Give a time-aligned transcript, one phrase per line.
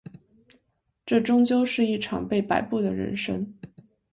[1.05, 3.53] 这终究是一场被摆布的人生